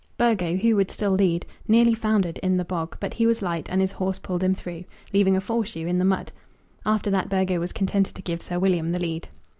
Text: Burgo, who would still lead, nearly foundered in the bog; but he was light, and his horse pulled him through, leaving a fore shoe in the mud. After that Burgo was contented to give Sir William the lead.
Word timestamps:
Burgo, 0.17 0.55
who 0.57 0.75
would 0.77 0.89
still 0.89 1.11
lead, 1.11 1.45
nearly 1.67 1.93
foundered 1.93 2.39
in 2.39 2.57
the 2.57 2.65
bog; 2.65 2.97
but 2.99 3.13
he 3.13 3.27
was 3.27 3.43
light, 3.43 3.69
and 3.69 3.79
his 3.81 3.91
horse 3.91 4.17
pulled 4.17 4.41
him 4.41 4.55
through, 4.55 4.83
leaving 5.13 5.35
a 5.35 5.41
fore 5.41 5.63
shoe 5.63 5.85
in 5.85 5.99
the 5.99 6.03
mud. 6.05 6.31
After 6.87 7.11
that 7.11 7.29
Burgo 7.29 7.59
was 7.59 7.71
contented 7.71 8.15
to 8.15 8.23
give 8.23 8.41
Sir 8.41 8.57
William 8.57 8.93
the 8.93 8.99
lead. 8.99 9.27